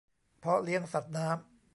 [0.39, 1.39] เพาะเลี้ยงสัตว์น้ำ